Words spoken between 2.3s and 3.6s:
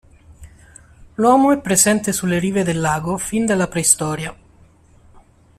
rive del lago fin